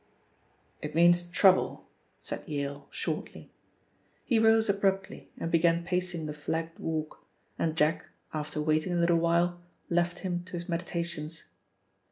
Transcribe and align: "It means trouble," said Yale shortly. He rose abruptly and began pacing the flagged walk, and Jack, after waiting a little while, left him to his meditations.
"It 0.81 0.95
means 0.95 1.29
trouble," 1.29 1.85
said 2.19 2.47
Yale 2.47 2.87
shortly. 2.89 3.51
He 4.25 4.39
rose 4.39 4.67
abruptly 4.67 5.29
and 5.37 5.51
began 5.51 5.83
pacing 5.83 6.25
the 6.25 6.33
flagged 6.33 6.79
walk, 6.79 7.23
and 7.59 7.77
Jack, 7.77 8.05
after 8.33 8.59
waiting 8.59 8.93
a 8.93 8.99
little 8.99 9.19
while, 9.19 9.61
left 9.91 10.17
him 10.25 10.43
to 10.45 10.53
his 10.53 10.67
meditations. 10.67 11.49